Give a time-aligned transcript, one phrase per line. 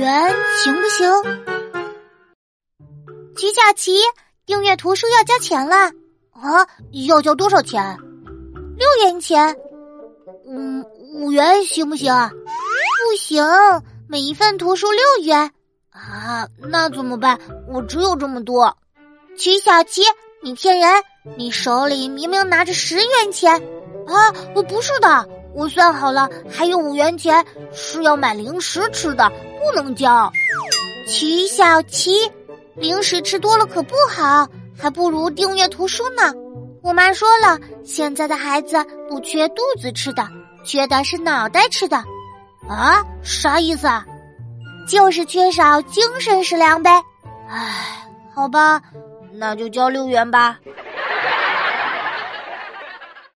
[0.00, 1.06] 元行不行？
[3.36, 3.98] 齐小琪，
[4.46, 5.76] 订阅图书要交钱了
[6.30, 6.66] 啊！
[7.06, 7.98] 要交多少钱？
[8.78, 9.54] 六元钱。
[10.48, 10.82] 嗯，
[11.12, 12.10] 五元行不行？
[12.14, 13.44] 不行，
[14.08, 15.52] 每一份图书六元。
[15.90, 17.38] 啊，那怎么办？
[17.68, 18.74] 我只有这么多。
[19.36, 20.00] 齐小琪，
[20.42, 20.88] 你骗人！
[21.36, 23.52] 你手里明明拿着十元钱。
[24.06, 30.30] 啊，我不是的，我算好了，还有五元钱是要买零食吃的，不能交。
[31.06, 32.12] 齐小齐，
[32.76, 36.32] 零食吃多了可不好，还不如订阅图书呢。
[36.82, 40.26] 我妈说了，现在的孩子不缺肚子吃的，
[40.64, 41.96] 缺的是脑袋吃的。
[42.68, 44.06] 啊，啥意思啊？
[44.88, 46.90] 就是缺少精神食粮呗。
[47.48, 48.80] 唉，好吧，
[49.32, 50.58] 那就交六元吧。